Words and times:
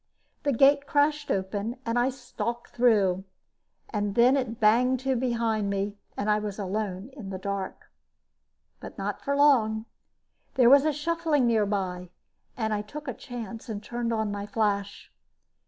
The 0.41 0.51
gate 0.51 0.87
crashed 0.87 1.29
open 1.29 1.77
and 1.85 1.99
I 1.99 2.09
stalked 2.09 2.71
through; 2.71 3.23
then 3.93 4.35
it 4.35 4.59
banged 4.59 5.01
to 5.01 5.15
behind 5.15 5.69
me 5.69 5.95
and 6.17 6.27
I 6.27 6.39
was 6.39 6.57
alone 6.57 7.11
in 7.13 7.29
the 7.29 7.37
dark. 7.37 7.91
But 8.79 8.97
not 8.97 9.21
for 9.21 9.35
long 9.35 9.85
there 10.55 10.71
was 10.71 10.85
a 10.85 10.91
shuffling 10.91 11.45
nearby 11.45 12.09
and 12.57 12.73
I 12.73 12.81
took 12.81 13.07
a 13.07 13.13
chance 13.13 13.69
and 13.69 13.83
turned 13.83 14.11
on 14.11 14.31
my 14.31 14.47
flash. 14.47 15.11